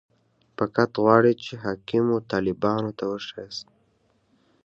فقط 0.57 0.91
غواړي 1.03 1.33
چې 1.43 1.51
حاکمو 1.63 2.17
طالبانو 2.31 2.89
ته 2.97 3.03
وښيي. 3.11 3.59